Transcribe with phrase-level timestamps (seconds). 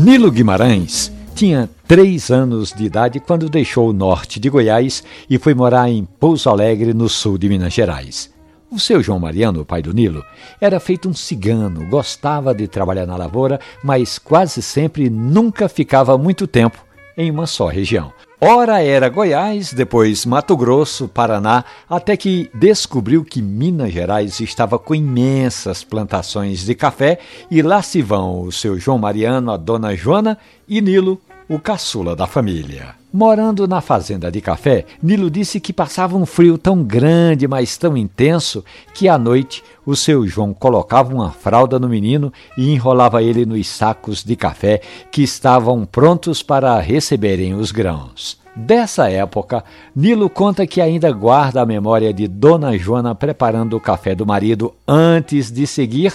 [0.00, 5.54] Nilo Guimarães tinha três anos de idade quando deixou o norte de Goiás e foi
[5.54, 8.32] morar em Pouso Alegre, no sul de Minas Gerais.
[8.70, 10.24] O seu João Mariano, o pai do Nilo,
[10.60, 16.46] era feito um cigano, gostava de trabalhar na lavoura, mas quase sempre nunca ficava muito
[16.46, 16.78] tempo
[17.16, 18.12] em uma só região.
[18.40, 24.94] Ora era Goiás, depois Mato Grosso, Paraná, até que descobriu que Minas Gerais estava com
[24.94, 27.18] imensas plantações de café
[27.50, 30.38] e lá se vão o seu João Mariano, a dona Joana
[30.68, 32.94] e Nilo, o caçula da família.
[33.10, 37.96] Morando na fazenda de café, Nilo disse que passava um frio tão grande, mas tão
[37.96, 43.46] intenso, que à noite o seu João colocava uma fralda no menino e enrolava ele
[43.46, 48.38] nos sacos de café que estavam prontos para receberem os grãos.
[48.54, 49.64] Dessa época,
[49.96, 54.74] Nilo conta que ainda guarda a memória de Dona Joana preparando o café do marido
[54.86, 56.12] antes de seguir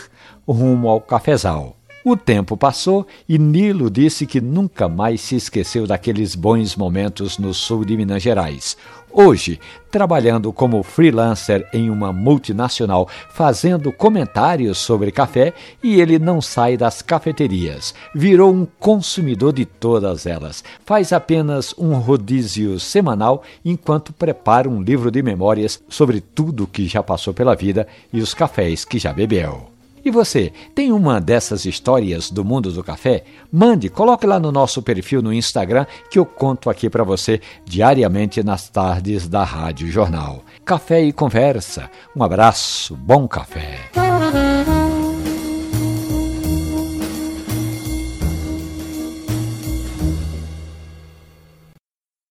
[0.47, 1.75] rumo ao cafezal.
[2.05, 7.53] O tempo passou e Nilo disse que nunca mais se esqueceu daqueles bons momentos no
[7.53, 8.75] sul de Minas Gerais.
[9.09, 9.57] Hoje,
[9.89, 17.01] trabalhando como freelancer em uma multinacional, fazendo comentários sobre café, e ele não sai das
[17.01, 17.93] cafeterias.
[18.13, 20.61] Virou um consumidor de todas elas.
[20.83, 27.01] Faz apenas um rodízio semanal enquanto prepara um livro de memórias sobre tudo que já
[27.01, 29.73] passou pela vida e os cafés que já bebeu.
[30.05, 33.23] E você, tem uma dessas histórias do mundo do café?
[33.51, 38.43] Mande, coloque lá no nosso perfil no Instagram que eu conto aqui para você diariamente
[38.43, 40.43] nas tardes da Rádio Jornal.
[40.65, 41.89] Café e conversa.
[42.15, 44.82] Um abraço, bom café.